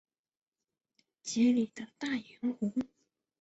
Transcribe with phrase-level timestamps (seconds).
[1.21, 2.73] 杰里德大盐湖。